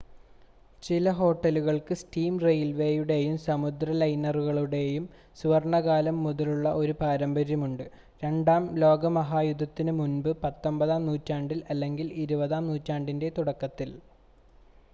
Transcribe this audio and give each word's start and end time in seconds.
ചില 0.83 1.09
ഹോട്ടലുകൾക്ക് 1.17 1.95
സ്റ്റീം 1.99 2.33
റെയിൽവേയുടെയും 2.45 3.35
സമുദ്ര 3.43 3.87
ലൈനറുകളുടെയും 3.99 5.03
സുവർണ്ണകാലം 5.39 6.17
മുതലുള്ള 6.23 6.69
ഒരു 6.79 6.93
പാരമ്പര്യമുണ്ട് 7.01 7.85
രണ്ടാം 8.23 8.65
ലോക 8.83 9.11
മഹായുദ്ധത്തിന് 9.19 9.93
മുമ്പ് 9.99 10.31
19-ആം 10.41 11.05
നൂറ്റാണ്ടിൽ 11.09 11.61
അല്ലെങ്കിൽ 11.73 12.09
20-ആം 12.23 12.65
നൂറ്റാണ്ടിൻ്റെ 12.71 13.29
തുടക്കത്തിൽ 13.37 13.91